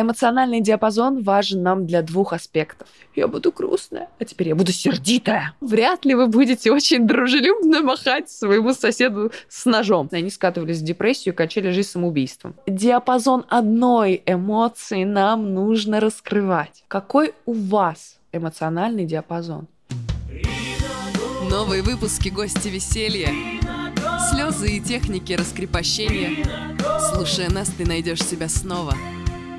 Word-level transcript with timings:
Эмоциональный 0.00 0.60
диапазон 0.60 1.24
важен 1.24 1.64
нам 1.64 1.84
для 1.84 2.02
двух 2.02 2.32
аспектов. 2.32 2.86
Я 3.16 3.26
буду 3.26 3.50
грустная, 3.50 4.08
а 4.20 4.24
теперь 4.24 4.50
я 4.50 4.54
буду 4.54 4.70
сердитая. 4.70 5.56
Вряд 5.60 6.04
ли 6.04 6.14
вы 6.14 6.28
будете 6.28 6.70
очень 6.70 7.04
дружелюбно 7.04 7.82
махать 7.82 8.30
своему 8.30 8.74
соседу 8.74 9.32
с 9.48 9.66
ножом. 9.66 10.08
Они 10.12 10.30
скатывались 10.30 10.78
в 10.78 10.84
депрессию 10.84 11.34
и 11.34 11.36
качали 11.36 11.72
жизнь 11.72 11.88
самоубийством. 11.88 12.54
Диапазон 12.68 13.44
одной 13.48 14.22
эмоции 14.24 15.02
нам 15.02 15.52
нужно 15.52 15.98
раскрывать. 15.98 16.84
Какой 16.86 17.34
у 17.44 17.54
вас 17.54 18.20
эмоциональный 18.30 19.04
диапазон? 19.04 19.66
Новые 21.50 21.82
выпуски 21.82 22.28
«Гости 22.28 22.68
веселья». 22.68 23.30
Слезы 24.30 24.76
и 24.76 24.80
техники 24.80 25.32
раскрепощения. 25.32 26.44
Слушая 27.12 27.50
нас, 27.50 27.68
ты 27.70 27.84
найдешь 27.84 28.22
себя 28.22 28.48
снова– 28.48 28.94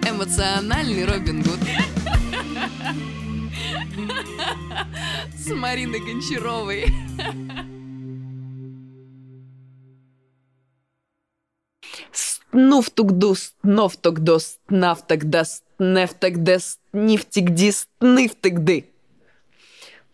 Эмоциональный 0.10 1.06
Робин 1.06 1.44
Гуд. 1.44 1.60
С 5.38 5.54
Мариной 5.54 6.00
Гончаровой. 6.00 6.88
Снуфтугдус, 12.12 13.54
нофтогдос, 13.62 14.58
нафтагдас, 14.68 15.62
нефтагдес, 15.78 16.80
нифтигдис, 16.92 17.88
нифтигды. 18.02 18.90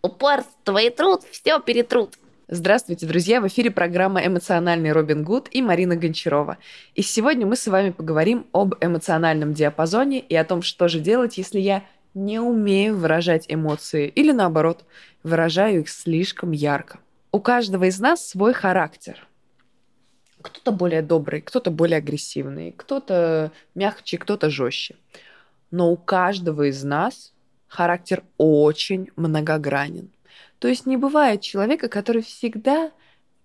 Упорство 0.02 0.77
и 0.77 0.90
труд 0.90 1.24
все 1.32 1.62
перетрут. 1.62 2.16
Здравствуйте, 2.48 3.08
друзья! 3.08 3.41
В 3.41 3.48
эфире 3.48 3.72
программа 3.72 4.23
«Эмоциональный 4.23 4.91
Робин 4.91 5.23
Гуд» 5.23 5.48
и 5.49 5.63
Марина 5.63 5.95
Гончарова. 5.95 6.59
И 6.94 7.02
сегодня 7.02 7.48
мы 7.48 7.55
с 7.55 7.66
вами 7.66 7.90
поговорим 7.90 8.45
об 8.52 8.76
эмоциональном 8.81 9.55
диапазоне 9.55 10.20
и 10.20 10.35
о 10.35 10.45
том, 10.45 10.62
что 10.62 10.88
же 10.88 10.99
делать, 10.99 11.40
если 11.40 11.59
я 11.59 11.84
не 12.13 12.40
умею 12.40 12.98
выражать 12.98 13.45
эмоции 13.48 14.08
или, 14.09 14.32
наоборот, 14.32 14.85
выражаю 15.24 15.79
их 15.79 15.90
слишком 15.90 16.52
ярко. 16.52 16.99
У 17.32 17.40
каждого 17.40 17.85
из 17.85 17.99
нас 17.99 18.29
свой 18.29 18.54
характер. 18.54 19.27
Кто-то 20.40 20.71
более 20.71 21.02
добрый, 21.02 21.41
кто-то 21.41 21.71
более 21.71 21.98
агрессивный, 21.98 22.76
кто-то 22.77 23.54
мягче, 23.74 24.20
кто-то 24.20 24.52
жестче. 24.52 24.98
Но 25.71 25.91
у 25.91 25.98
каждого 25.98 26.70
из 26.70 26.84
нас 26.84 27.34
характер 27.68 28.21
очень 28.37 29.09
многогранен. 29.15 30.12
То 30.66 30.70
есть 30.70 30.88
не 30.88 30.98
бывает 30.98 31.41
человека, 31.41 31.90
который 31.90 32.24
всегда 32.24 32.91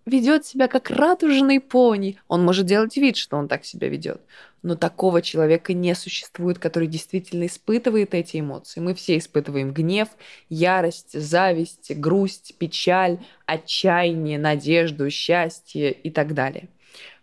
ведет 0.06 0.46
себя 0.46 0.68
как 0.68 0.88
радужный 0.88 1.60
пони. 1.60 2.18
Он 2.28 2.42
может 2.42 2.64
делать 2.64 2.96
вид, 2.96 3.18
что 3.18 3.36
он 3.36 3.46
так 3.46 3.66
себя 3.66 3.90
ведет. 3.90 4.22
Но 4.62 4.74
такого 4.74 5.20
человека 5.20 5.74
не 5.74 5.94
существует, 5.94 6.58
который 6.58 6.88
действительно 6.88 7.44
испытывает 7.44 8.14
эти 8.14 8.41
эмоции. 8.41 8.80
Мы 8.80 8.94
все 8.94 9.18
испытываем 9.18 9.74
гнев, 9.74 10.08
ярость, 10.48 11.12
зависть, 11.12 11.94
грусть, 11.94 12.54
печаль, 12.56 13.18
отчаяние, 13.44 14.38
надежду, 14.38 15.10
счастье 15.10 15.92
и 15.92 16.10
так 16.10 16.32
далее. 16.32 16.70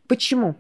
Почему? 0.08 0.54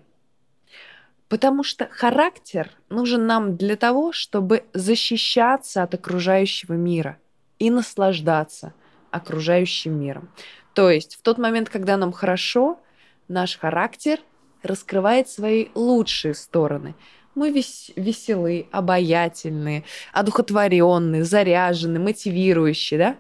Потому 1.30 1.62
что 1.62 1.88
характер 1.92 2.72
нужен 2.90 3.28
нам 3.28 3.56
для 3.56 3.76
того, 3.76 4.14
чтобы 4.14 4.64
защищаться 4.74 5.84
от 5.84 5.94
окружающего 5.94 6.74
мира 6.74 7.20
и 7.60 7.70
наслаждаться– 7.70 8.74
окружающим 9.12 10.00
миром. 10.00 10.30
То 10.74 10.90
есть 10.92 11.16
в 11.16 11.22
тот 11.22 11.38
момент, 11.38 11.70
когда 11.70 11.98
нам 11.98 12.12
хорошо, 12.12 12.80
наш 13.28 13.58
характер 13.58 14.20
раскрывает 14.64 15.30
свои 15.30 15.68
лучшие 15.76 16.34
стороны. 16.34 16.96
Мы 17.36 17.52
вес- 17.52 17.92
веселы, 17.96 18.68
обаятельные, 18.72 19.84
одухотворенные, 20.12 21.24
заряженные, 21.24 22.00
мотивирующие, 22.00 22.98
да? 22.98 23.16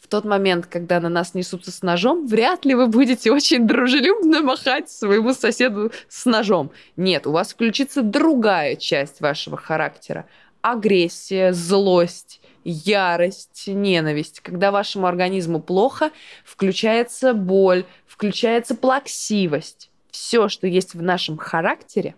В 0.00 0.08
тот 0.08 0.24
момент, 0.24 0.66
когда 0.66 1.00
на 1.00 1.08
нас 1.08 1.32
несутся 1.32 1.70
с 1.70 1.80
ножом, 1.80 2.26
вряд 2.26 2.64
ли 2.64 2.74
вы 2.74 2.88
будете 2.88 3.32
очень 3.32 3.66
дружелюбно 3.66 4.42
махать 4.42 4.90
своему 4.90 5.32
соседу 5.32 5.90
с 6.08 6.26
ножом. 6.26 6.72
Нет, 6.96 7.26
у 7.26 7.32
вас 7.32 7.52
включится 7.52 8.02
другая 8.02 8.76
часть 8.76 9.20
вашего 9.20 9.56
характера. 9.56 10.26
Агрессия, 10.60 11.52
злость, 11.52 12.41
ярость, 12.64 13.66
ненависть. 13.66 14.40
Когда 14.40 14.70
вашему 14.70 15.06
организму 15.06 15.60
плохо, 15.60 16.10
включается 16.44 17.34
боль, 17.34 17.84
включается 18.06 18.74
плаксивость. 18.74 19.90
Все, 20.10 20.48
что 20.48 20.66
есть 20.66 20.94
в 20.94 21.02
нашем 21.02 21.38
характере, 21.38 22.14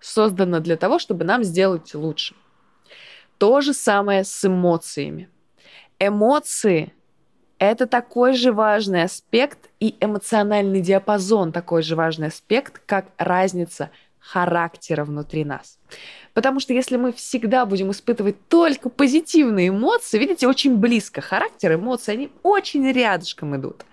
создано 0.00 0.60
для 0.60 0.76
того, 0.76 0.98
чтобы 0.98 1.24
нам 1.24 1.44
сделать 1.44 1.94
лучше. 1.94 2.34
То 3.38 3.60
же 3.60 3.72
самое 3.72 4.24
с 4.24 4.44
эмоциями. 4.44 5.28
Эмоции– 5.98 6.92
это 7.58 7.86
такой 7.86 8.34
же 8.34 8.52
важный 8.52 9.02
аспект, 9.02 9.70
и 9.80 9.96
эмоциональный 10.00 10.80
диапазон 10.80 11.52
такой 11.52 11.82
же 11.82 11.96
важный 11.96 12.28
аспект, 12.28 12.80
как 12.86 13.06
разница 13.16 13.90
характера 14.32 15.04
внутри 15.04 15.44
нас. 15.44 15.78
Потому 16.34 16.60
что 16.60 16.74
если 16.74 16.96
мы 16.96 17.12
всегда 17.12 17.64
будем 17.64 17.90
испытывать 17.90 18.36
только 18.48 18.90
позитивные 18.90 19.68
эмоции, 19.68 20.18
видите, 20.18 20.46
очень 20.46 20.76
близко 20.76 21.20
характер, 21.20 21.74
эмоции, 21.74 22.12
они 22.12 22.30
очень 22.42 22.86
рядышком 22.92 23.56
идут. 23.56 23.84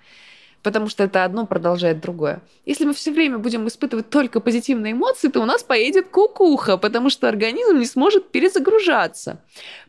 Потому 0.62 0.90
что 0.90 1.04
это 1.04 1.24
одно 1.24 1.46
продолжает 1.46 2.02
другое. 2.02 2.42
Если 2.66 2.86
мы 2.86 2.94
все 2.94 3.12
время 3.12 3.38
будем 3.38 3.68
испытывать 3.68 4.10
только 4.10 4.42
позитивные 4.42 4.92
эмоции, 4.92 5.30
то 5.30 5.40
у 5.40 5.46
нас 5.46 5.64
поедет 5.64 6.10
кукуха, 6.10 6.78
потому 6.78 7.10
что 7.10 7.30
организм 7.30 7.78
не 7.78 7.86
сможет 7.86 8.32
перезагружаться. 8.32 9.42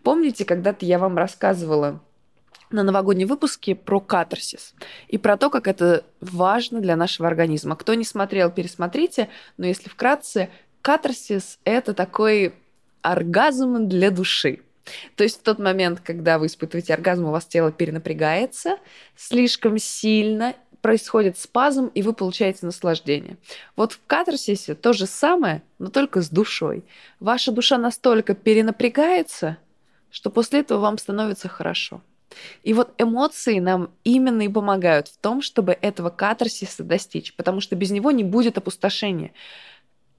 Помните, 0.03 0.45
когда-то 0.45 0.85
я 0.87 0.99
вам 0.99 1.17
рассказывала 1.17 2.01
на 2.71 2.83
новогоднем 2.83 3.29
выпуске 3.29 3.75
про 3.75 4.01
катарсис 4.01 4.75
и 5.09 5.19
про 5.19 5.37
то, 5.37 5.51
как 5.51 5.69
это 5.69 6.05
важно 6.21 6.81
для 6.81 6.97
нашего 6.97 7.29
организма. 7.29 7.77
Кто 7.77 7.95
не 7.95 8.05
смотрел, 8.05 8.51
пересмотрите, 8.51 9.29
но 9.57 9.67
если 9.67 9.89
вкратце, 9.89 10.51
катарсис– 10.83 11.59
это 11.65 11.95
такой 11.95 12.55
оргазм 13.03 13.89
для 13.89 14.11
души. 14.11 14.61
То 15.17 15.25
есть 15.25 15.41
в 15.41 15.43
тот 15.43 15.59
момент, 15.59 16.01
когда 16.01 16.39
вы 16.39 16.47
испытываете 16.47 16.95
оргазм, 16.95 17.27
у 17.27 17.31
вас 17.31 17.45
тело 17.45 17.73
перенапрягается 17.73 18.79
слишком 19.17 19.79
сильно, 19.79 20.55
происходит 20.81 21.37
спазм, 21.37 21.87
и 21.95 22.03
вы 22.03 22.13
получаете 22.13 22.65
наслаждение. 22.67 23.39
Вот 23.75 23.93
в 23.93 24.01
катарсисе 24.07 24.77
то 24.77 24.93
же 24.93 25.07
самое, 25.07 25.63
но 25.81 25.89
только 25.89 26.23
с 26.23 26.29
душой. 26.29 26.85
Ваша 27.19 27.51
душа 27.51 27.79
настолько 27.79 28.35
перенапрягается, 28.35 29.59
что 30.11 30.31
после 30.31 30.61
этого 30.61 30.79
вам 30.79 30.99
становится 30.99 31.49
хорошо. 31.49 32.03
И 32.63 32.75
вот 32.75 32.93
эмоции 32.99 33.59
нам 33.59 33.91
именно 34.05 34.43
и 34.43 34.49
помогают 34.49 35.09
в 35.09 35.17
том, 35.19 35.41
чтобы 35.43 35.77
этого 35.81 36.11
катарсиса 36.11 36.83
достичь, 36.83 37.35
потому 37.35 37.61
что 37.61 37.77
без 37.77 37.91
него 37.91 38.11
не 38.11 38.25
будет 38.25 38.59
опустошения. 38.59 39.33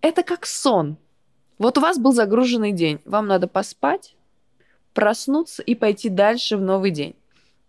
Это 0.02 0.24
как 0.24 0.46
сон. 0.46 0.98
Вот 1.58 1.78
у 1.78 1.82
вас 1.82 1.98
был 1.98 2.14
загруженный 2.14 2.72
день, 2.72 3.00
вам 3.06 3.28
надо 3.28 3.48
поспать, 3.48 4.16
проснуться 4.94 5.64
и 5.64 5.76
пойти 5.76 6.10
дальше 6.10 6.58
в 6.58 6.62
новый 6.62 6.92
день. 6.92 7.16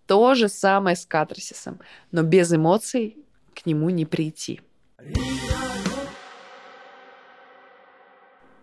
То 0.07 0.35
же 0.35 0.49
самое 0.49 0.97
с 0.97 1.05
катарсисом, 1.05 1.81
но 2.13 2.23
без 2.23 2.53
эмоций 2.53 3.19
к 3.55 3.67
нему 3.67 3.91
не 3.91 4.07
прийти. 4.07 4.61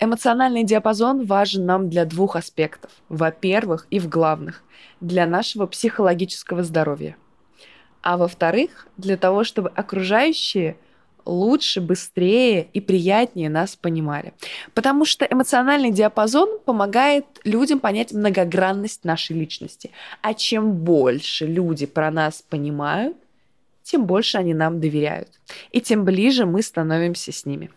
Эмоциональный 0.05 0.63
диапазон 0.63 1.25
важен 1.25 1.66
нам 1.66 1.89
для 1.89 2.05
двух 2.05 2.35
аспектов. 2.35 2.91
Во-первых, 3.09 3.88
и 3.89 3.99
в 3.99 4.07
главных, 4.07 4.61
для 5.01 5.25
нашего 5.25 5.66
психологического 5.66 6.61
здоровья. 6.61 7.17
А 8.03 8.17
во-вторых, 8.17 8.85
для 8.97 9.17
того, 9.17 9.44
чтобы 9.44 9.69
окружающие 9.69 10.77
лучше, 11.25 11.81
быстрее 11.81 12.67
и 12.71 12.81
приятнее 12.81 13.49
нас 13.49 13.75
понимали. 13.75 14.33
Потому 14.75 15.05
что 15.05 15.25
эмоциональный 15.25 15.89
диапазон 15.89 16.59
помогает 16.63 17.25
людям 17.44 17.79
понять 17.79 18.12
многогранность 18.12 19.06
нашей 19.06 19.35
личности. 19.35 19.89
А 20.21 20.35
чем 20.35 20.74
больше 20.74 21.47
люди 21.47 21.88
про 21.88 22.12
нас 22.12 22.44
понимают, 22.47 23.18
тем 23.81 24.06
больше 24.06 24.38
они 24.38 24.53
нам 24.53 24.80
доверяют. 24.80 25.30
И 25.71 25.81
тем 25.81 26.06
ближе 26.06 26.45
мы 26.45 26.62
становимся 26.62 27.31
с 27.31 27.47
ними. 27.47 27.71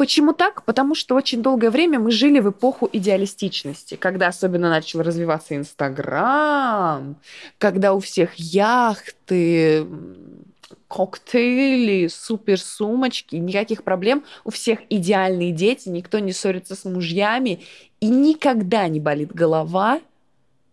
Почему 0.00 0.32
так? 0.32 0.64
Потому 0.64 0.94
что 0.94 1.14
очень 1.14 1.42
долгое 1.42 1.68
время 1.68 1.98
мы 1.98 2.10
жили 2.10 2.40
в 2.40 2.48
эпоху 2.48 2.88
идеалистичности, 2.90 3.96
когда 3.96 4.28
особенно 4.28 4.70
начал 4.70 5.02
развиваться 5.02 5.54
Инстаграм, 5.54 7.16
когда 7.58 7.92
у 7.92 8.00
всех 8.00 8.34
яхты, 8.36 9.84
коктейли, 10.88 12.06
супер 12.06 12.58
сумочки, 12.58 13.36
никаких 13.36 13.82
проблем. 13.82 14.24
У 14.44 14.50
всех 14.50 14.78
идеальные 14.88 15.52
дети, 15.52 15.90
никто 15.90 16.18
не 16.18 16.32
ссорится 16.32 16.76
с 16.76 16.86
мужьями, 16.86 17.60
и 18.00 18.08
никогда 18.08 18.88
не 18.88 19.00
болит 19.00 19.34
голова, 19.34 20.00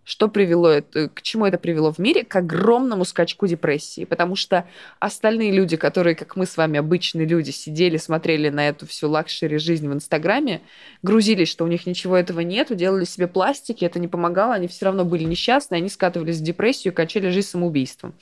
что 0.07 0.29
привело 0.29 0.69
это, 0.69 1.09
к 1.09 1.21
чему 1.21 1.45
это 1.45 1.57
привело 1.57 1.91
в 1.91 1.99
мире? 1.99 2.23
К 2.23 2.37
огромному 2.37 3.03
скачку 3.03 3.45
депрессии. 3.45 4.05
Потому 4.05 4.37
что 4.37 4.65
остальные 4.99 5.51
люди, 5.51 5.75
которые, 5.75 6.15
как 6.15 6.37
мы 6.37 6.45
с 6.45 6.55
вами, 6.55 6.79
обычные 6.79 7.27
люди, 7.27 7.51
сидели, 7.51 7.97
смотрели 7.97 8.47
на 8.47 8.69
эту 8.69 8.87
всю 8.87 9.09
luxury 9.09 9.57
жизнь 9.57 9.85
в 9.85 9.91
Инстаграме, 9.91 10.61
грузились, 11.03 11.49
что 11.49 11.65
у 11.65 11.67
них 11.67 11.85
ничего 11.85 12.15
этого 12.15 12.39
нет, 12.39 12.73
делали 12.73 13.03
себе 13.03 13.27
пластики, 13.27 13.83
это 13.83 13.99
не 13.99 14.07
помогало, 14.07 14.53
они 14.53 14.69
все 14.69 14.85
равно 14.85 15.03
были 15.03 15.25
несчастны, 15.25 15.75
они 15.75 15.89
скатывались 15.89 16.37
в 16.37 16.43
депрессию 16.43 16.93
и 16.93 16.95
кончали 16.95 17.29
жизнь 17.29 17.49
самоубийством. 17.49 18.13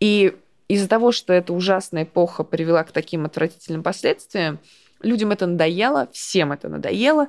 И 0.00 0.34
из-за 0.66 0.88
того, 0.88 1.12
что 1.12 1.32
эта 1.32 1.52
ужасная 1.52 2.02
эпоха 2.02 2.42
привела 2.42 2.82
к 2.82 2.90
таким 2.90 3.24
отвратительным 3.24 3.84
последствиям, 3.84 4.58
людям 5.00 5.30
это 5.30 5.46
надоело, 5.46 6.08
всем 6.12 6.50
это 6.50 6.68
надоело, 6.68 7.28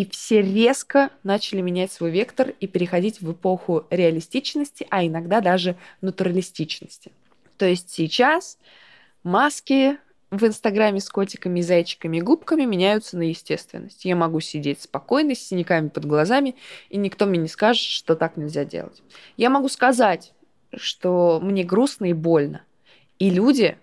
и 0.00 0.08
все 0.08 0.40
резко 0.40 1.10
начали 1.24 1.60
менять 1.60 1.92
свой 1.92 2.10
вектор 2.10 2.54
и 2.58 2.66
переходить 2.66 3.20
в 3.20 3.32
эпоху 3.32 3.86
реалистичности, 3.90 4.86
а 4.88 5.04
иногда 5.04 5.42
даже 5.42 5.76
натуралистичности. 6.00 7.12
То 7.58 7.66
есть 7.66 7.90
сейчас 7.90 8.56
маски 9.24 9.98
в 10.30 10.42
Инстаграме 10.46 11.00
с 11.00 11.10
котиками, 11.10 11.60
зайчиками 11.60 12.16
и 12.16 12.22
губками 12.22 12.64
меняются 12.64 13.18
на 13.18 13.24
естественность. 13.24 14.06
Я 14.06 14.16
могу 14.16 14.40
сидеть 14.40 14.80
спокойно, 14.80 15.34
с 15.34 15.40
синяками 15.40 15.90
под 15.90 16.06
глазами, 16.06 16.56
и 16.88 16.96
никто 16.96 17.26
мне 17.26 17.38
не 17.38 17.48
скажет, 17.48 17.82
что 17.82 18.16
так 18.16 18.38
нельзя 18.38 18.64
делать. 18.64 19.02
Я 19.36 19.50
могу 19.50 19.68
сказать, 19.68 20.32
что 20.74 21.40
мне 21.42 21.62
грустно 21.62 22.06
и 22.06 22.14
больно. 22.14 22.62
И 23.18 23.28
люди 23.28 23.76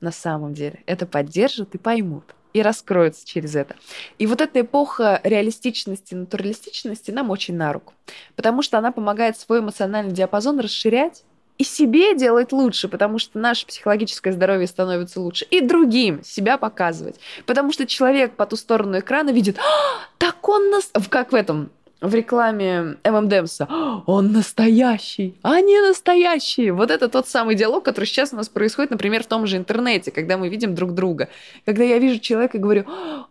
на 0.00 0.10
самом 0.10 0.54
деле 0.54 0.82
это 0.86 1.04
поддержат 1.04 1.74
и 1.74 1.78
поймут 1.78 2.34
и 2.52 2.62
раскроется 2.62 3.26
через 3.26 3.54
это. 3.56 3.76
И 4.18 4.26
вот 4.26 4.40
эта 4.40 4.60
эпоха 4.60 5.20
реалистичности, 5.24 6.14
натуралистичности 6.14 7.10
нам 7.10 7.30
очень 7.30 7.56
на 7.56 7.72
руку, 7.72 7.94
потому 8.36 8.62
что 8.62 8.78
она 8.78 8.92
помогает 8.92 9.38
свой 9.38 9.60
эмоциональный 9.60 10.12
диапазон 10.12 10.60
расширять 10.60 11.24
и 11.60 11.64
себе 11.64 12.14
делать 12.14 12.52
лучше, 12.52 12.88
потому 12.88 13.18
что 13.18 13.38
наше 13.38 13.66
психологическое 13.66 14.32
здоровье 14.32 14.66
становится 14.66 15.20
лучше, 15.20 15.44
и 15.44 15.60
другим 15.60 16.24
себя 16.24 16.56
показывать. 16.56 17.20
Потому 17.44 17.70
что 17.70 17.86
человек 17.86 18.32
по 18.34 18.46
ту 18.46 18.56
сторону 18.56 18.98
экрана 18.98 19.28
видит, 19.28 19.58
а, 19.58 19.62
так 20.16 20.48
он 20.48 20.70
нас... 20.70 20.90
Как 21.10 21.32
в 21.32 21.34
этом 21.34 21.70
в 22.00 22.14
рекламе 22.14 22.96
ММДМСа 23.04 23.68
«Он 24.06 24.32
настоящий, 24.32 25.34
а 25.42 25.60
не 25.60 25.80
настоящий». 25.80 26.70
Вот 26.70 26.90
это 26.90 27.08
тот 27.08 27.28
самый 27.28 27.54
диалог, 27.54 27.84
который 27.84 28.06
сейчас 28.06 28.32
у 28.32 28.36
нас 28.36 28.48
происходит, 28.48 28.90
например, 28.90 29.22
в 29.22 29.26
том 29.26 29.46
же 29.46 29.56
интернете, 29.56 30.10
когда 30.10 30.38
мы 30.38 30.48
видим 30.48 30.74
друг 30.74 30.94
друга. 30.94 31.28
Когда 31.64 31.84
я 31.84 31.98
вижу 31.98 32.18
человека 32.18 32.58
и 32.58 32.60
говорю 32.60 32.84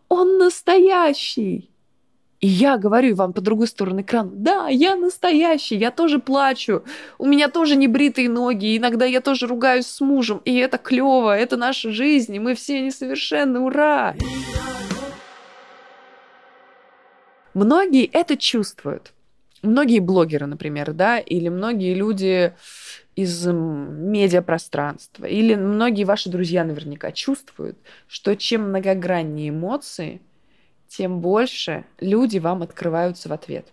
«Он 0.07 0.37
настоящий». 0.37 1.69
И 2.41 2.47
я 2.47 2.77
говорю 2.77 3.15
вам 3.15 3.33
по 3.33 3.41
другой 3.41 3.67
стороне 3.67 4.01
экрана, 4.01 4.31
да, 4.33 4.69
я 4.69 4.95
настоящий, 4.95 5.75
я 5.75 5.91
тоже 5.91 6.19
плачу, 6.19 6.83
у 7.17 7.25
меня 7.25 7.49
тоже 7.49 7.75
небритые 7.75 8.29
ноги, 8.29 8.77
иногда 8.77 9.03
я 9.03 9.19
тоже 9.19 9.45
ругаюсь 9.45 9.87
с 9.87 9.99
мужем, 9.99 10.41
и 10.45 10.55
это 10.55 10.77
клево, 10.77 11.37
это 11.37 11.57
наша 11.57 11.91
жизнь, 11.91 12.33
и 12.33 12.39
мы 12.39 12.55
все 12.55 12.79
несовершенны, 12.79 13.59
ура! 13.59 14.15
Многие 17.59 18.05
это 18.05 18.37
чувствуют. 18.37 19.11
Многие 19.61 19.99
блогеры, 19.99 20.45
например, 20.45 20.93
да, 20.93 21.19
или 21.19 21.49
многие 21.49 21.93
люди 21.93 22.53
из 23.17 23.45
медиапространства, 23.45 25.25
или 25.25 25.55
многие 25.55 26.05
ваши 26.05 26.29
друзья 26.29 26.63
наверняка 26.63 27.11
чувствуют, 27.11 27.77
что 28.07 28.37
чем 28.37 28.69
многограннее 28.69 29.49
эмоции, 29.49 30.21
тем 30.87 31.19
больше 31.19 31.83
люди 31.99 32.37
вам 32.37 32.61
открываются 32.61 33.27
в 33.27 33.33
ответ. 33.33 33.67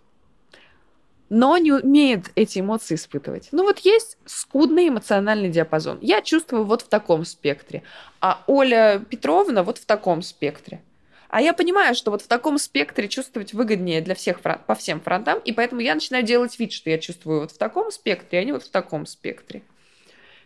Но 1.29 1.57
не 1.57 1.71
умеют 1.71 2.33
эти 2.35 2.59
эмоции 2.59 2.97
испытывать. 2.97 3.51
Ну 3.53 3.63
вот 3.63 3.79
есть 3.79 4.19
скудный 4.25 4.89
эмоциональный 4.89 5.49
диапазон. 5.49 5.99
Я 6.01 6.23
чувствую 6.23 6.65
вот 6.65 6.83
в 6.83 6.89
таком 6.89 7.25
спектре, 7.25 7.85
а 8.21 8.43
Оля 8.49 9.01
Петровна 9.09 9.63
вот 9.63 9.79
в 9.79 9.87
таком 9.87 10.23
спектре. 10.23 10.83
А 11.29 11.41
я 11.41 11.53
понимаю, 11.53 11.95
что 11.95 12.11
вот 12.11 12.23
в 12.23 12.29
таком 12.29 12.59
спектре 12.59 13.09
чувствовать 13.09 13.53
выгоднее 13.53 14.01
для 14.01 14.15
всех 14.15 14.41
по 14.41 14.75
всем 14.75 15.01
фронтам, 15.01 15.39
и 15.41 15.53
поэтому 15.53 15.81
я 15.81 15.95
начинаю 15.95 16.25
делать 16.25 16.59
вид, 16.59 16.73
что 16.73 16.91
я 16.91 16.99
чувствую 16.99 17.41
вот 17.41 17.53
в 17.53 17.59
таком 17.59 17.91
спектре, 17.91 18.39
а 18.39 18.45
не 18.45 18.53
вот 18.53 18.63
в 18.63 18.71
таком 18.71 19.07
спектре. 19.07 19.63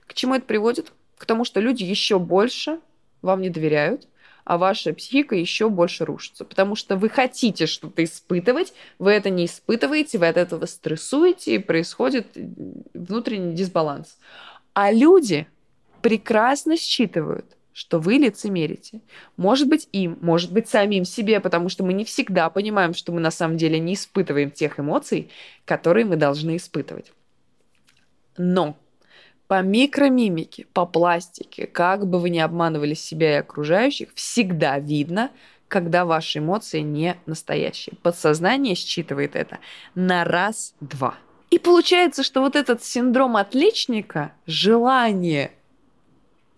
К 0.06 0.14
чему 0.14 0.34
это 0.34 0.46
приводит? 0.46 0.92
К 1.18 1.26
тому, 1.26 1.44
что 1.44 1.60
люди 1.60 1.84
еще 1.84 2.18
больше 2.18 2.80
вам 3.22 3.42
не 3.42 3.50
доверяют, 3.50 4.08
а 4.44 4.58
ваша 4.58 4.94
психика 4.94 5.36
еще 5.36 5.68
больше 5.68 6.04
рушится. 6.04 6.44
Потому 6.44 6.74
что 6.74 6.96
вы 6.96 7.08
хотите 7.10 7.66
что-то 7.66 8.02
испытывать, 8.02 8.72
вы 8.98 9.12
это 9.12 9.30
не 9.30 9.44
испытываете, 9.44 10.18
вы 10.18 10.28
от 10.28 10.38
этого 10.38 10.66
стрессуете, 10.66 11.56
и 11.56 11.58
происходит 11.58 12.26
внутренний 12.94 13.54
дисбаланс. 13.54 14.18
А 14.72 14.90
люди 14.90 15.46
прекрасно 16.00 16.76
считывают, 16.76 17.56
что 17.72 17.98
вы 17.98 18.14
лицемерите. 18.14 19.00
Может 19.36 19.68
быть 19.68 19.88
им, 19.92 20.18
может 20.20 20.52
быть 20.52 20.68
самим 20.68 21.04
себе, 21.04 21.40
потому 21.40 21.68
что 21.68 21.84
мы 21.84 21.92
не 21.92 22.04
всегда 22.04 22.50
понимаем, 22.50 22.94
что 22.94 23.12
мы 23.12 23.20
на 23.20 23.30
самом 23.30 23.56
деле 23.56 23.78
не 23.78 23.94
испытываем 23.94 24.50
тех 24.50 24.80
эмоций, 24.80 25.30
которые 25.64 26.04
мы 26.04 26.16
должны 26.16 26.56
испытывать. 26.56 27.12
Но 28.36 28.76
по 29.46 29.62
микромимике, 29.62 30.66
по 30.72 30.86
пластике, 30.86 31.66
как 31.66 32.06
бы 32.06 32.20
вы 32.20 32.30
ни 32.30 32.38
обманывали 32.38 32.94
себя 32.94 33.32
и 33.32 33.40
окружающих, 33.40 34.10
всегда 34.14 34.78
видно, 34.78 35.30
когда 35.66 36.04
ваши 36.04 36.38
эмоции 36.38 36.80
не 36.80 37.16
настоящие. 37.26 37.96
Подсознание 38.02 38.74
считывает 38.74 39.36
это 39.36 39.58
на 39.94 40.24
раз-два. 40.24 41.14
И 41.50 41.58
получается, 41.58 42.22
что 42.22 42.40
вот 42.40 42.54
этот 42.54 42.84
синдром 42.84 43.36
отличника, 43.36 44.32
желание 44.46 45.52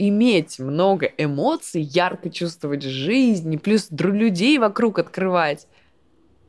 иметь 0.08 0.58
много 0.58 1.06
эмоций, 1.16 1.82
ярко 1.82 2.31
чувствовать 2.31 2.82
жизнь, 2.82 3.58
плюс 3.58 3.88
людей 3.90 4.58
вокруг 4.58 4.99
открывать, 4.99 5.66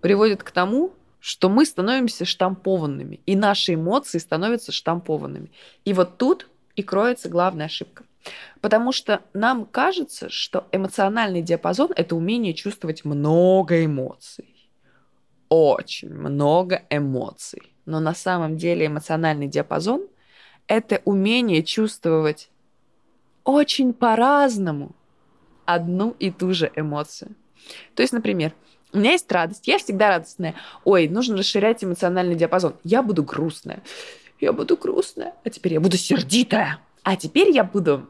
приводит 0.01 0.43
к 0.43 0.51
тому, 0.51 0.93
что 1.19 1.49
мы 1.49 1.65
становимся 1.65 2.25
штампованными, 2.25 3.19
и 3.25 3.35
наши 3.35 3.75
эмоции 3.75 4.17
становятся 4.17 4.71
штампованными. 4.71 5.51
И 5.85 5.93
вот 5.93 6.17
тут 6.17 6.49
и 6.75 6.83
кроется 6.83 7.29
главная 7.29 7.67
ошибка. 7.67 8.03
Потому 8.59 8.91
что 8.91 9.21
нам 9.33 9.65
кажется, 9.65 10.29
что 10.29 10.67
эмоциональный 10.71 11.41
диапазон– 11.41 11.91
это 11.95 12.15
умение 12.15 12.53
чувствовать 12.53 13.05
много 13.05 13.85
эмоций. 13.85 14.69
Очень 15.49 16.09
много 16.09 16.83
эмоций. 16.89 17.73
Но 17.85 17.99
на 17.99 18.15
самом 18.15 18.57
деле 18.57 18.87
эмоциональный 18.87 19.47
диапазон– 19.47 20.07
это 20.67 21.01
умение 21.05 21.63
чувствовать 21.63 22.49
очень 23.43 23.93
по-разному 23.93 24.91
одну 25.65 26.15
и 26.19 26.31
ту 26.31 26.53
же 26.53 26.71
эмоцию. 26.75 27.35
То 27.95 28.01
есть, 28.01 28.13
например, 28.13 28.53
у 28.91 28.99
меня 28.99 29.11
есть 29.11 29.31
радость, 29.31 29.67
я 29.67 29.77
всегда 29.79 30.09
радостная. 30.09 30.55
Ой, 30.83 31.07
нужно 31.07 31.37
расширять 31.37 31.83
эмоциональный 31.83 32.35
диапазон. 32.35 32.75
Я 32.83 33.01
буду 33.01 33.23
грустная. 33.23 33.81
Я 34.39 34.53
буду 34.53 34.77
грустная. 34.77 35.33
А 35.43 35.49
теперь 35.49 35.73
я 35.73 35.79
буду 35.79 35.97
сердитая. 35.97 36.79
А 37.01 37.15
теперь 37.15 37.49
я 37.49 37.63
буду 37.63 38.09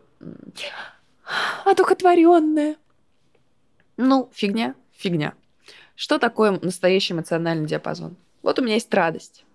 одухотворенная. 1.66 2.75
Ну, 3.98 4.30
фигня, 4.34 4.75
фигня. 4.98 5.34
Что 5.96 6.18
такое 6.18 6.60
настоящий 6.62 7.13
эмоциональный 7.13 7.68
диапазон? 7.68 8.16
Вот 8.42 8.60
у 8.60 8.62
меня 8.62 8.74
есть 8.74 8.94
радость. 8.94 9.46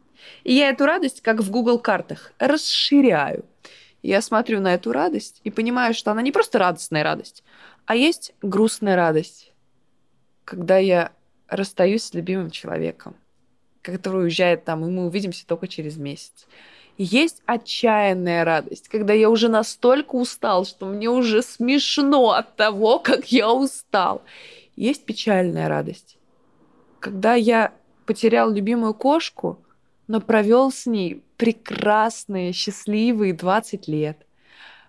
И 0.44 0.54
я 0.54 0.70
эту 0.70 0.87
радость, 0.87 1.20
как 1.20 1.40
в 1.40 1.50
Google 1.50 1.78
картах, 1.78 2.32
расширяю 2.38 3.44
я 4.02 4.22
смотрю 4.22 4.60
на 4.60 4.74
эту 4.74 4.92
радость 4.92 5.40
и 5.44 5.50
понимаю, 5.50 5.94
что 5.94 6.10
она 6.10 6.22
не 6.22 6.32
просто 6.32 6.58
радостная 6.58 7.02
радость, 7.02 7.42
а 7.86 7.94
есть 7.94 8.32
грустная 8.42 8.96
радость, 8.96 9.52
когда 10.44 10.78
я 10.78 11.12
расстаюсь 11.48 12.04
с 12.04 12.14
любимым 12.14 12.50
человеком, 12.50 13.16
который 13.82 14.24
уезжает 14.24 14.64
там, 14.64 14.84
и 14.84 14.90
мы 14.90 15.06
увидимся 15.06 15.46
только 15.46 15.66
через 15.66 15.96
месяц. 15.96 16.46
Есть 16.96 17.42
отчаянная 17.46 18.44
радость, 18.44 18.88
когда 18.88 19.12
я 19.12 19.30
уже 19.30 19.48
настолько 19.48 20.16
устал, 20.16 20.64
что 20.66 20.86
мне 20.86 21.08
уже 21.08 21.42
смешно 21.42 22.32
от 22.32 22.56
того, 22.56 22.98
как 22.98 23.30
я 23.30 23.52
устал. 23.52 24.22
Есть 24.74 25.04
печальная 25.04 25.68
радость, 25.68 26.18
когда 26.98 27.34
я 27.34 27.72
потерял 28.04 28.50
любимую 28.50 28.94
кошку, 28.94 29.62
но 30.08 30.20
провел 30.20 30.72
с 30.72 30.86
ней 30.86 31.22
прекрасные, 31.36 32.52
счастливые 32.52 33.34
20 33.34 33.86
лет. 33.86 34.26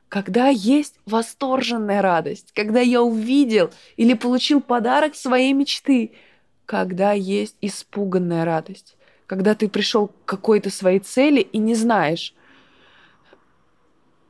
Когда 0.07 0.47
есть 0.47 0.95
восторженная 1.05 2.01
радость, 2.01 2.51
когда 2.55 2.79
я 2.79 3.03
увидел 3.03 3.69
или 3.95 4.15
получил 4.15 4.59
подарок 4.59 5.13
своей 5.13 5.53
мечты, 5.53 6.13
когда 6.65 7.11
есть 7.11 7.55
испуганная 7.61 8.43
радость, 8.43 8.97
когда 9.27 9.53
ты 9.53 9.69
пришел 9.69 10.07
к 10.07 10.13
какой-то 10.25 10.71
своей 10.71 10.99
цели 10.99 11.41
и 11.41 11.59
не 11.59 11.75
знаешь, 11.75 12.33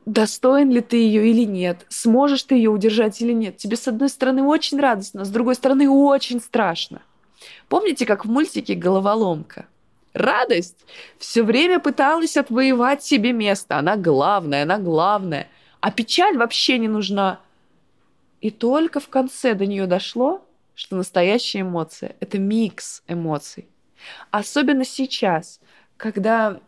достоин 0.04 0.70
ли 0.70 0.82
ты 0.82 0.96
ее 0.96 1.30
или 1.30 1.44
нет, 1.44 1.86
сможешь 1.88 2.42
ты 2.42 2.56
ее 2.56 2.68
удержать 2.68 3.22
или 3.22 3.32
нет. 3.32 3.56
Тебе, 3.56 3.76
с 3.76 3.88
одной 3.88 4.10
стороны, 4.10 4.42
очень 4.42 4.78
радостно, 4.78 5.24
с 5.24 5.30
другой 5.30 5.54
стороны, 5.54 5.88
очень 5.88 6.40
страшно. 6.40 7.00
Помните, 7.68 8.04
как 8.04 8.26
в 8.26 8.30
мультике 8.30 8.74
«Головоломка»? 8.74 9.66
Радость 10.12 10.84
все 11.18 11.42
время 11.42 11.78
пыталась 11.78 12.36
отвоевать 12.36 13.04
себе 13.04 13.32
место. 13.32 13.78
Она 13.78 13.96
главная, 13.96 14.64
она 14.64 14.78
главная. 14.78 15.48
А 15.80 15.90
печаль 15.92 16.36
вообще 16.36 16.78
не 16.78 16.88
нужна. 16.88 17.40
И 18.40 18.50
только 18.50 19.00
в 19.00 19.08
конце 19.08 19.54
до 19.54 19.66
нее 19.66 19.86
дошло, 19.86 20.44
что 20.74 20.96
настоящая 20.96 21.60
эмоция– 21.60 22.16
это 22.20 22.38
микс 22.38 23.02
эмоций. 23.06 23.68
Особенно 24.30 24.84
сейчас, 24.84 25.60
когда 25.96 26.58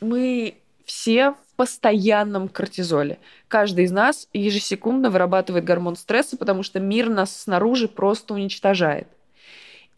мы 0.00 0.56
все 0.84 1.32
в 1.32 1.54
постоянном 1.56 2.48
кортизоле. 2.48 3.18
Каждый 3.46 3.84
из 3.84 3.90
нас 3.90 4.28
ежесекундно 4.32 5.10
вырабатывает 5.10 5.64
гормон 5.64 5.96
стресса, 5.96 6.36
потому 6.38 6.62
что 6.62 6.80
мир 6.80 7.10
нас 7.10 7.36
снаружи 7.36 7.88
просто 7.88 8.32
уничтожает. 8.32 9.08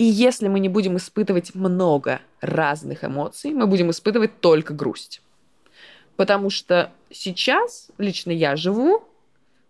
И 0.01 0.05
если 0.05 0.49
мы 0.49 0.61
не 0.61 0.71
будем 0.71 0.97
испытывать 0.97 1.55
много 1.55 2.23
разных 2.41 3.05
эмоций, 3.05 3.51
мы 3.51 3.67
будем 3.67 3.91
испытывать 3.91 4.41
только 4.41 4.73
грусть. 4.73 5.21
Потому 6.17 6.49
что 6.49 6.91
сейчас 7.11 7.91
лично 7.99 8.31
я 8.31 8.57
живу, 8.57 9.05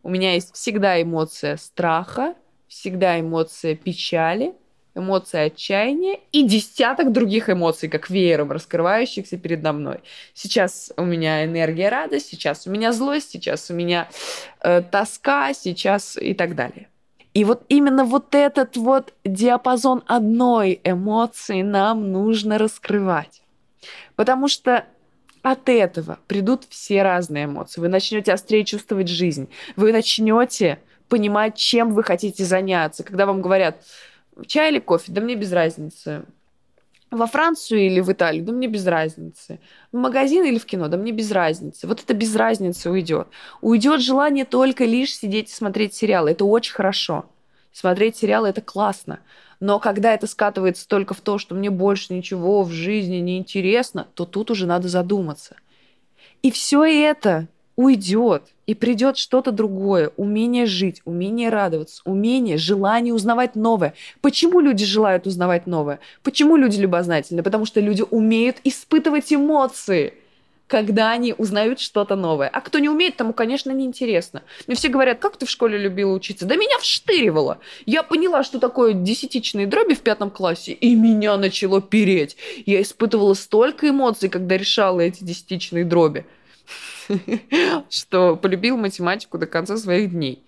у 0.04 0.08
меня 0.08 0.34
есть 0.34 0.54
всегда 0.54 1.02
эмоция 1.02 1.56
страха, 1.56 2.36
всегда 2.68 3.18
эмоция 3.18 3.74
печали, 3.74 4.54
эмоция 4.94 5.46
отчаяния 5.46 6.20
и 6.30 6.46
десяток 6.46 7.10
других 7.10 7.50
эмоций, 7.50 7.88
как 7.88 8.08
веером 8.08 8.52
раскрывающихся 8.52 9.36
передо 9.36 9.72
мной. 9.72 9.98
Сейчас 10.32 10.92
у 10.96 11.02
меня 11.02 11.44
энергия 11.44 11.88
радость, 11.88 12.28
сейчас 12.28 12.68
у 12.68 12.70
меня 12.70 12.92
злость, 12.92 13.32
сейчас 13.32 13.68
у 13.68 13.74
меня 13.74 14.08
э, 14.60 14.80
тоска, 14.80 15.52
сейчас 15.54 16.16
и 16.16 16.34
так 16.34 16.54
далее. 16.54 16.86
И 17.32 17.44
вот 17.44 17.64
именно 17.68 18.04
вот 18.04 18.34
этот 18.34 18.76
вот 18.76 19.14
диапазон 19.24 20.02
одной 20.06 20.80
эмоции 20.82 21.62
нам 21.62 22.10
нужно 22.12 22.58
раскрывать. 22.58 23.42
Потому 24.16 24.48
что 24.48 24.84
от 25.42 25.68
этого 25.68 26.18
придут 26.26 26.64
все 26.68 27.02
разные 27.02 27.44
эмоции. 27.44 27.80
Вы 27.80 27.88
начнете 27.88 28.32
острее 28.32 28.64
чувствовать 28.64 29.08
жизнь. 29.08 29.48
Вы 29.76 29.92
начнете 29.92 30.80
понимать, 31.08 31.56
чем 31.56 31.94
вы 31.94 32.02
хотите 32.02 32.44
заняться. 32.44 33.04
Когда 33.04 33.26
вам 33.26 33.40
говорят, 33.40 33.82
чай 34.46 34.70
или 34.70 34.80
кофе, 34.80 35.12
да 35.12 35.20
мне 35.20 35.36
без 35.36 35.52
разницы 35.52 36.24
во 37.10 37.26
Францию 37.26 37.80
или 37.80 38.00
в 38.00 38.12
Италию, 38.12 38.44
да 38.44 38.52
мне 38.52 38.68
без 38.68 38.86
разницы. 38.86 39.58
В 39.92 39.96
магазин 39.96 40.44
или 40.44 40.58
в 40.58 40.66
кино, 40.66 40.88
да 40.88 40.96
мне 40.96 41.12
без 41.12 41.32
разницы. 41.32 41.86
Вот 41.86 42.02
это 42.02 42.14
без 42.14 42.34
разницы 42.36 42.90
уйдет. 42.90 43.28
Уйдет 43.60 44.00
желание 44.00 44.44
только 44.44 44.84
лишь 44.84 45.14
сидеть 45.14 45.50
и 45.50 45.54
смотреть 45.54 45.94
сериалы. 45.94 46.30
Это 46.30 46.44
очень 46.44 46.72
хорошо. 46.72 47.26
Смотреть 47.72 48.16
сериалы 48.16 48.48
это 48.48 48.60
классно. 48.60 49.20
Но 49.58 49.78
когда 49.78 50.14
это 50.14 50.26
скатывается 50.26 50.88
только 50.88 51.14
в 51.14 51.20
то, 51.20 51.38
что 51.38 51.54
мне 51.54 51.70
больше 51.70 52.14
ничего 52.14 52.62
в 52.62 52.70
жизни 52.70 53.16
не 53.16 53.38
интересно, 53.38 54.08
то 54.14 54.24
тут 54.24 54.50
уже 54.50 54.66
надо 54.66 54.88
задуматься. 54.88 55.56
И 56.42 56.50
все 56.50 56.84
это 56.84 57.48
уйдет, 57.80 58.42
и 58.66 58.74
придет 58.74 59.16
что-то 59.16 59.52
другое. 59.52 60.12
Умение 60.16 60.66
жить, 60.66 61.00
умение 61.04 61.48
радоваться, 61.48 62.02
умение, 62.04 62.58
желание 62.58 63.14
узнавать 63.14 63.56
новое. 63.56 63.94
Почему 64.20 64.60
люди 64.60 64.84
желают 64.84 65.26
узнавать 65.26 65.66
новое? 65.66 65.98
Почему 66.22 66.56
люди 66.56 66.78
любознательны? 66.78 67.42
Потому 67.42 67.64
что 67.64 67.80
люди 67.80 68.04
умеют 68.10 68.58
испытывать 68.64 69.32
эмоции 69.32 70.14
когда 70.68 71.10
они 71.10 71.34
узнают 71.36 71.80
что-то 71.80 72.14
новое. 72.14 72.46
А 72.46 72.60
кто 72.60 72.78
не 72.78 72.88
умеет, 72.88 73.16
тому, 73.16 73.32
конечно, 73.32 73.72
неинтересно. 73.72 74.44
Мне 74.68 74.76
все 74.76 74.86
говорят, 74.86 75.18
как 75.18 75.36
ты 75.36 75.44
в 75.44 75.50
школе 75.50 75.76
любила 75.76 76.12
учиться? 76.12 76.46
Да 76.46 76.54
меня 76.54 76.78
вштыривало. 76.78 77.58
Я 77.86 78.04
поняла, 78.04 78.44
что 78.44 78.60
такое 78.60 78.92
десятичные 78.92 79.66
дроби 79.66 79.94
в 79.94 80.00
пятом 80.02 80.30
классе, 80.30 80.70
и 80.74 80.94
меня 80.94 81.36
начало 81.38 81.82
переть. 81.82 82.36
Я 82.66 82.82
испытывала 82.82 83.34
столько 83.34 83.88
эмоций, 83.88 84.28
когда 84.28 84.56
решала 84.56 85.00
эти 85.00 85.24
десятичные 85.24 85.84
дроби. 85.84 86.24
Что 87.88 88.36
полюбил 88.36 88.76
математику 88.76 89.38
до 89.38 89.46
конца 89.46 89.76
своих 89.76 90.10
дней. 90.10 90.44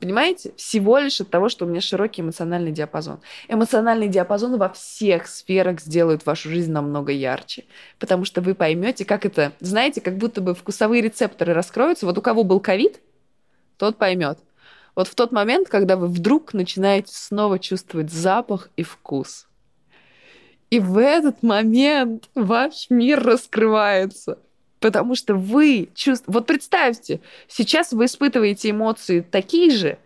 Понимаете? 0.00 0.52
Всего 0.56 0.98
лишь 0.98 1.20
от 1.20 1.28
того, 1.28 1.50
что 1.50 1.66
у 1.66 1.68
меня 1.68 1.82
широкий 1.82 2.22
эмоциональный 2.22 2.72
диапазон. 2.72 3.20
Эмоциональный 3.48 4.08
диапазон 4.08 4.56
во 4.56 4.70
всех 4.70 5.26
сферах 5.26 5.80
сделают 5.80 6.24
вашу 6.24 6.48
жизнь 6.48 6.72
намного 6.72 7.12
ярче. 7.12 7.64
Потому 7.98 8.24
что 8.24 8.40
вы 8.40 8.54
поймете, 8.54 9.04
как 9.04 9.26
это, 9.26 9.52
знаете, 9.60 10.00
как 10.00 10.16
будто 10.16 10.40
бы 10.40 10.54
вкусовые 10.54 11.02
рецепторы 11.02 11.52
раскроются. 11.52 12.06
Вот 12.06 12.16
у 12.16 12.22
кого 12.22 12.44
был 12.44 12.60
ковид, 12.60 13.00
тот 13.76 13.98
поймет. 13.98 14.38
Вот 14.94 15.06
в 15.06 15.14
тот 15.14 15.32
момент, 15.32 15.68
когда 15.68 15.96
вы 15.96 16.06
вдруг 16.06 16.54
начинаете 16.54 17.12
снова 17.14 17.58
чувствовать 17.58 18.10
запах 18.10 18.70
и 18.76 18.82
вкус. 18.82 19.48
И 20.70 20.80
в 20.80 20.96
этот 20.98 21.42
момент 21.42 22.30
ваш 22.34 22.88
мир 22.88 23.22
раскрывается– 23.22 24.38
Потому 24.80 25.14
что 25.14 25.34
вы 25.34 25.90
чувствуете... 25.94 26.32
Вот 26.32 26.46
представьте, 26.46 27.20
сейчас 27.48 27.92
вы 27.92 28.06
испытываете 28.06 28.70
эмоции 28.70 29.20
такие 29.20 29.70
же, 29.70 29.98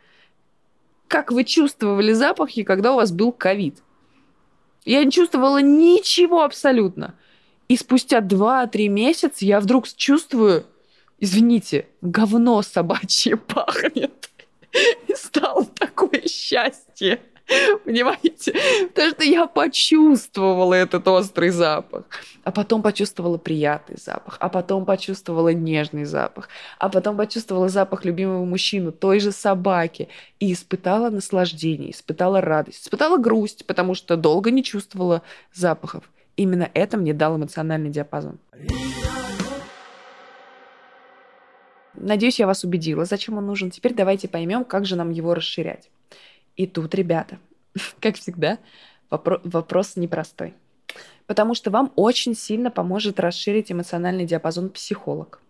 как 1.07 1.31
вы 1.31 1.45
чувствовали 1.45 2.12
запахи, 2.12 2.64
когда 2.64 2.93
у 2.93 2.97
вас 2.97 3.12
был 3.12 3.31
ковид. 3.31 3.78
Я 4.85 5.04
не 5.04 5.12
чувствовала 5.12 5.62
ничего 5.62 6.43
абсолютно. 6.43 7.14
И 7.69 7.76
спустя 7.76 8.19
2-3 8.19 8.88
месяца 8.88 9.45
я 9.45 9.61
вдруг 9.61 9.88
чувствую, 9.88 10.66
извините, 11.21 11.87
говно 12.02 12.61
собачье 12.62 13.37
пахнет. 13.38 14.31
И 15.07 15.14
стало 15.14 15.64
такое 15.66 16.26
счастье. 16.26 17.23
Понимаете? 17.84 18.54
Потому 18.88 19.10
что 19.10 19.24
я 19.24 19.46
почувствовала 19.46 20.74
этот 20.74 21.06
острый 21.08 21.50
запах. 21.50 22.04
А 22.42 22.50
потом 22.50 22.82
почувствовала 22.82 23.38
приятный 23.38 23.96
запах. 23.98 24.36
А 24.40 24.48
потом 24.48 24.84
почувствовала 24.84 25.52
нежный 25.52 26.04
запах. 26.04 26.48
А 26.78 26.88
потом 26.88 27.16
почувствовала 27.16 27.68
запах 27.68 28.04
любимого 28.04 28.44
мужчины, 28.44 28.92
той 28.92 29.20
же 29.20 29.32
собаки. 29.32 30.08
И 30.40 30.52
испытала 30.52 31.10
наслаждение, 31.10 31.90
испытала 31.90 32.40
радость, 32.40 32.84
испытала 32.84 33.18
грусть, 33.18 33.66
потому 33.66 33.94
что 33.94 34.16
долго 34.16 34.50
не 34.50 34.62
чувствовала 34.62 35.22
запахов. 35.52 36.04
Именно 36.36 36.70
это 36.74 36.96
мне 36.96 37.14
дал 37.14 37.36
эмоциональный 37.36 37.90
диапазон. 37.90 38.38
Надеюсь, 41.94 42.40
я 42.40 42.46
вас 42.46 42.64
убедила, 42.64 43.04
зачем 43.04 43.38
он 43.38 43.46
нужен. 43.46 43.70
Теперь 43.70 43.94
давайте 43.94 44.28
поймем, 44.28 44.64
как 44.64 44.84
же 44.84 44.96
нам 44.96 45.10
его 45.10 45.32
расширять. 45.32 45.90
И 46.56 46.66
тут, 46.66 46.94
ребята, 46.94 47.38
как 48.00 48.16
всегда, 48.16 48.58
вопро- 49.11 49.40
вопрос 49.44 49.96
непростой. 49.96 50.54
Потому 51.26 51.54
что 51.54 51.70
вам 51.70 51.92
очень 51.96 52.34
сильно 52.34 52.70
поможет 52.70 53.18
расширить 53.18 53.73
эмоциональный 53.73 54.26
диапазон 54.26 54.68
психолог. 54.68 55.40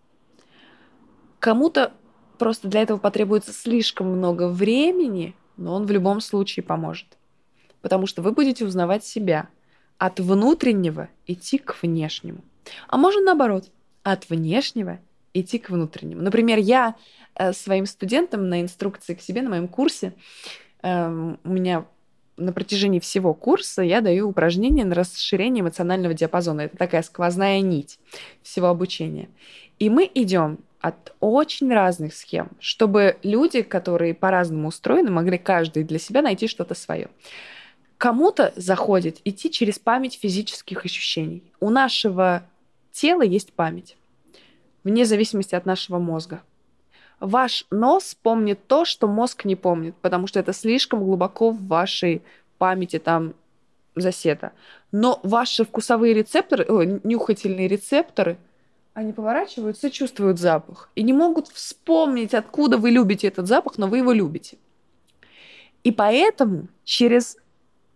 Кому-то 1.39 1.91
просто 2.37 2.67
для 2.67 2.81
этого 2.81 2.97
потребуется 2.97 3.51
слишком 3.51 4.07
много 4.07 4.47
времени, 4.47 5.35
но 5.57 5.75
он 5.75 5.85
в 5.85 5.91
любом 5.91 6.21
случае 6.21 6.63
поможет. 6.63 7.17
Потому 7.81 8.07
что 8.07 8.21
вы 8.21 8.31
будете 8.31 8.65
узнавать 8.65 9.05
себя. 9.05 9.49
От 9.97 10.19
внутреннего 10.19 11.07
идти 11.25 11.57
к 11.57 11.81
внешнему. 11.81 12.39
А 12.89 12.97
можно 12.97 13.21
наоборот, 13.21 13.71
от 14.03 14.29
внешнего 14.29 14.99
идти 15.33 15.57
к 15.57 15.69
внутреннему. 15.69 16.21
Например, 16.21 16.57
я 16.57 16.95
э, 17.35 17.53
своим 17.53 17.85
студентам 17.85 18.49
на 18.49 18.61
инструкции 18.61 19.13
к 19.13 19.21
себе 19.21 19.41
на 19.41 19.49
моем 19.49 19.67
курсе 19.67 20.13
Эм, 20.85 21.39
у 21.43 21.49
меня 21.49 21.87
на 22.37 22.53
протяжении 22.53 22.99
всего 22.99 23.33
курса 23.33 23.81
я 23.81 24.01
даю 24.01 24.29
упражнения 24.29 24.85
на 24.85 24.93
расширение 24.93 25.61
эмоционального 25.63 26.13
диапазона. 26.13 26.61
Это 26.61 26.77
такая 26.77 27.01
сквозная 27.01 27.59
нить 27.61 27.97
всего 28.43 28.67
обучения. 28.67 29.29
И 29.79 29.89
мы 29.89 30.09
идем 30.13 30.59
от 30.81 31.15
очень 31.19 31.73
разных 31.73 32.13
схем, 32.13 32.51
чтобы 32.59 33.17
люди, 33.23 33.63
которые 33.63 34.13
по-разному 34.13 34.67
устроены, 34.67 35.09
могли 35.09 35.39
каждый 35.39 35.83
для 35.83 35.97
себя 35.97 36.21
найти 36.21 36.47
что-то 36.47 36.75
свое. 36.75 37.09
Кому-то 37.97 38.53
заходит 38.55 39.17
идти 39.25 39.49
через 39.49 39.79
память 39.79 40.19
физических 40.21 40.85
ощущений. 40.85 41.41
У 41.59 41.71
нашего 41.71 42.43
тела 42.91 43.23
есть 43.23 43.53
память, 43.53 43.97
вне 44.83 45.05
зависимости 45.05 45.55
от 45.55 45.65
нашего 45.65 45.97
мозга 45.97 46.43
ваш 47.25 47.65
нос 47.71 48.15
помнит 48.21 48.65
то, 48.67 48.85
что 48.85 49.07
мозг 49.07 49.45
не 49.45 49.55
помнит, 49.55 49.95
потому 50.01 50.27
что 50.27 50.39
это 50.39 50.53
слишком 50.53 51.03
глубоко 51.03 51.51
в 51.51 51.67
вашей 51.67 52.21
памяти 52.57 52.99
там 52.99 53.33
засета. 53.95 54.51
Но 54.91 55.19
ваши 55.23 55.65
вкусовые 55.65 56.13
рецепторы, 56.13 56.65
о, 56.65 56.83
нюхательные 56.83 57.67
рецепторы, 57.67 58.37
они 58.93 59.11
поворачиваются 59.11 59.91
чувствуют 59.91 60.39
запах. 60.39 60.89
И 60.95 61.03
не 61.03 61.11
могут 61.11 61.49
вспомнить, 61.49 62.33
откуда 62.33 62.77
вы 62.77 62.91
любите 62.91 63.27
этот 63.27 63.47
запах, 63.47 63.77
но 63.77 63.87
вы 63.87 63.97
его 63.97 64.13
любите. 64.13 64.57
И 65.83 65.91
поэтому 65.91 66.67
через 66.85 67.37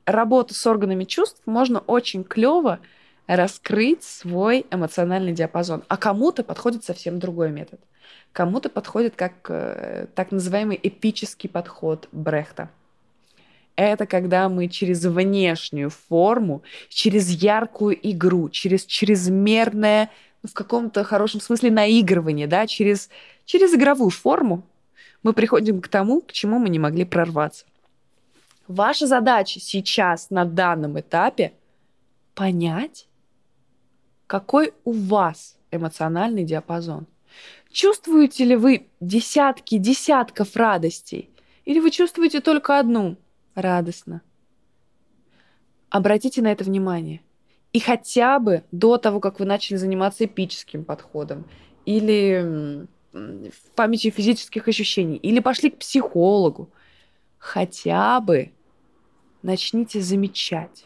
работу 0.06 0.54
с 0.54 0.68
органами 0.68 1.06
чувств 1.06 1.42
можно 1.46 1.80
очень 1.80 2.24
клево 2.24 2.80
раскрыть 3.28 4.04
свой 4.04 4.66
эмоциональный 4.72 5.32
диапазон. 5.32 5.84
А 5.88 5.98
кому-то 5.98 6.44
подходит 6.44 6.84
совсем 6.84 7.20
другой 7.20 7.52
метод. 7.52 7.80
Кому-то 8.32 8.70
подходит 8.70 9.16
как 9.16 9.34
э, 9.50 10.08
так 10.16 10.32
называемый 10.32 10.80
эпический 10.82 11.50
подход 11.50 12.08
Брехта. 12.12 12.70
Это 13.76 14.06
когда 14.06 14.50
мы 14.50 14.68
через 14.68 15.06
внешнюю 15.06 15.90
форму, 15.90 16.64
через 16.90 17.30
яркую 17.30 17.98
игру, 18.12 18.50
через 18.50 18.86
чрезмерное, 18.86 20.12
ну, 20.44 20.50
в 20.50 20.54
каком-то 20.54 21.04
хорошем 21.04 21.40
смысле, 21.40 21.72
наигрывание, 21.72 22.46
да, 22.46 22.68
через, 22.68 23.10
через 23.46 23.74
игровую 23.74 24.10
форму 24.10 24.64
мы 25.24 25.34
приходим 25.34 25.82
к 25.82 25.88
тому, 25.88 26.22
к 26.22 26.32
чему 26.32 26.60
мы 26.60 26.70
не 26.70 26.80
могли 26.80 27.06
прорваться. 27.06 27.66
Ваша 28.68 29.08
задача 29.08 29.60
сейчас 29.60 30.30
на 30.30 30.46
данном 30.46 31.00
этапе 31.00 31.54
понять, 32.36 33.08
какой 34.28 34.74
у 34.84 34.92
вас 34.92 35.58
эмоциональный 35.72 36.44
диапазон. 36.44 37.08
Чувствуете 37.72 38.46
ли 38.46 38.56
вы 38.56 38.88
десятки 39.00 39.78
десятков 39.78 40.56
радостей? 40.56 41.30
Или 41.66 41.80
вы 41.80 41.92
чувствуете 41.92 42.42
только 42.42 42.80
одну 42.80 43.18
радостно? 43.54 44.22
Обратите 45.90 46.42
на 46.42 46.52
это 46.52 46.64
внимание. 46.64 47.22
И 47.72 47.80
хотя 47.80 48.40
бы 48.40 48.64
до 48.72 48.98
того, 48.98 49.20
как 49.20 49.40
вы 49.40 49.46
начали 49.46 49.78
заниматься 49.78 50.26
эпическим 50.26 50.84
подходом, 50.84 51.46
или 51.86 52.88
в 53.12 53.72
памяти 53.76 54.10
физических 54.10 54.68
ощущений, 54.68 55.18
или 55.18 55.40
пошли 55.40 55.70
к 55.70 55.78
психологу, 55.78 56.70
хотя 57.38 58.20
бы 58.20 58.52
начните 59.42 60.02
замечать. 60.02 60.86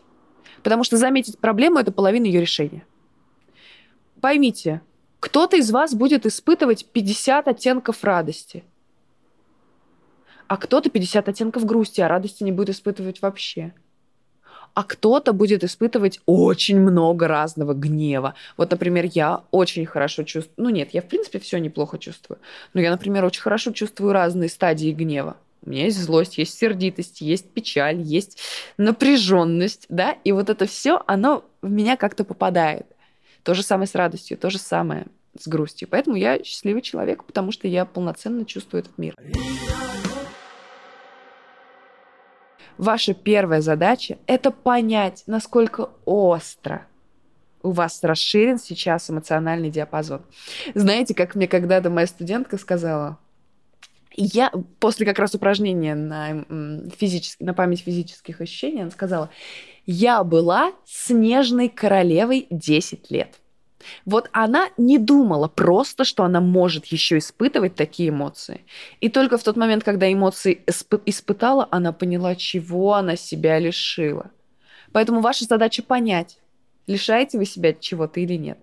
Потому 0.62 0.84
что 0.84 0.98
заметить 0.98 1.40
проблему– 1.40 1.78
это 1.80 1.92
половина 1.92 2.26
ее 2.26 2.42
решения. 2.42 2.86
Поймите, 4.22 4.82
кто-то 5.24 5.56
из 5.56 5.72
вас 5.72 5.94
будет 5.94 6.26
испытывать 6.26 6.86
50 6.88 7.48
оттенков 7.48 8.04
радости, 8.04 8.66
а 10.48 10.58
кто-то 10.58 10.90
50 10.90 11.30
оттенков 11.30 11.66
грусти, 11.66 12.02
а 12.02 12.10
радости 12.10 12.44
не 12.44 12.52
будет 12.52 12.72
испытывать 12.72 13.22
вообще. 13.22 13.74
А 14.74 14.84
кто-то 14.84 15.32
будет 15.32 15.64
испытывать 15.64 16.20
очень 16.26 16.78
много 16.78 17.30
разного 17.30 17.74
гнева. 17.74 18.36
Вот, 18.58 18.70
например, 18.72 19.06
я 19.14 19.44
очень 19.52 19.86
хорошо 19.86 20.24
чувствую... 20.24 20.56
Ну 20.58 20.70
нет, 20.70 20.90
я 20.92 21.02
в 21.02 21.06
принципе 21.06 21.40
все 21.40 21.58
неплохо 21.58 21.98
чувствую. 21.98 22.40
Но 22.74 22.82
я, 22.82 22.92
например, 22.92 23.24
очень 23.24 23.44
хорошо 23.44 23.72
чувствую 23.72 24.12
разные 24.12 24.50
стадии 24.50 24.92
гнева. 24.92 25.38
У 25.66 25.70
меня 25.70 25.86
есть 25.86 26.04
злость, 26.04 26.38
есть 26.38 26.58
сердитость, 26.60 27.22
есть 27.22 27.50
печаль, 27.50 28.02
есть 28.02 28.40
напряженность, 28.76 29.86
да, 29.88 30.18
и 30.26 30.34
вот 30.34 30.50
это 30.50 30.66
все, 30.66 31.02
оно 31.08 31.46
в 31.62 31.72
меня 31.72 31.96
как-то 31.96 32.26
попадает. 32.26 32.88
То 33.44 33.54
же 33.54 33.64
самое 33.64 33.88
с 33.88 33.96
радостью, 33.96 34.38
то 34.38 34.50
же 34.50 34.58
самое 34.58 35.08
с 35.38 35.48
грустью. 35.48 35.88
Поэтому 35.90 36.16
я 36.16 36.42
счастливый 36.44 36.82
человек, 36.82 37.24
потому 37.26 37.52
что 37.52 37.68
я 37.68 37.86
полноценно 37.86 38.46
чувствую 38.46 38.82
этот 38.82 38.98
мир. 38.98 39.16
Ваша 42.78 43.14
первая 43.14 43.62
задача– 43.62 44.18
это 44.28 44.52
понять, 44.52 45.24
насколько 45.28 45.90
остро 46.06 46.88
у 47.62 47.72
вас 47.72 48.04
расширен 48.04 48.58
сейчас 48.58 49.10
эмоциональный 49.10 49.70
диапазон. 49.70 50.22
Знаете, 50.74 51.14
как 51.14 51.36
мне 51.36 51.48
когда-то 51.48 51.90
моя 51.90 52.08
студентка 52.08 52.58
сказала, 52.58 53.20
я 54.16 54.52
после 54.80 55.06
как 55.06 55.20
раз 55.20 55.34
упражнения 55.34 55.96
на, 55.96 56.46
физически, 56.98 57.44
на 57.44 57.54
память 57.54 57.82
физических 57.82 58.42
ощущений, 58.42 58.82
она 58.82 58.92
сказала, 58.92 59.30
я 59.86 60.24
была 60.24 60.74
снежной 60.86 61.70
королевой 61.70 62.48
10 62.50 63.12
лет. 63.12 63.40
Вот 64.06 64.30
она 64.32 64.70
не 64.78 64.98
думала 64.98 65.48
просто, 65.48 66.06
что 66.06 66.24
она 66.24 66.40
может 66.40 66.86
еще 66.86 67.18
испытывать 67.18 67.76
такие 67.76 68.10
эмоции. 68.10 68.62
И 69.02 69.10
только 69.10 69.38
в 69.38 69.44
тот 69.44 69.58
момент, 69.58 69.84
когда 69.84 70.12
эмоции 70.12 70.64
исп- 70.68 71.02
испытала, 71.06 71.68
она 71.70 71.92
поняла, 71.92 72.36
чего 72.36 72.94
она 72.94 73.18
себя 73.18 73.60
лишила. 73.60 74.32
Поэтому 74.94 75.22
ваша 75.22 75.46
задача 75.46 75.84
понять, 75.84 76.40
лишаете 76.88 77.38
вы 77.38 77.46
себя 77.46 77.74
чего-то 77.74 78.20
или 78.20 78.36
нет. 78.36 78.60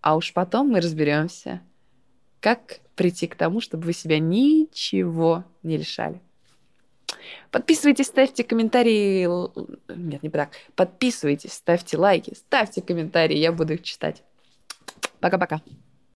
А 0.00 0.16
уж 0.16 0.32
потом 0.32 0.68
мы 0.70 0.80
разберемся, 0.80 1.60
как 2.40 2.80
прийти 2.96 3.26
к 3.26 3.36
тому, 3.36 3.60
чтобы 3.60 3.84
вы 3.84 3.92
себя 3.92 4.18
ничего 4.18 5.44
не 5.62 5.76
лишали. 5.76 6.20
Подписывайтесь, 7.50 8.06
ставьте 8.06 8.44
комментарии. 8.44 9.28
Нет, 9.94 10.22
не 10.22 10.30
так. 10.30 10.50
Подписывайтесь, 10.74 11.52
ставьте 11.52 11.96
лайки, 11.96 12.34
ставьте 12.34 12.82
комментарии, 12.82 13.36
я 13.36 13.52
буду 13.52 13.74
их 13.74 13.82
читать. 13.82 14.22
Пока-пока. 15.20 15.60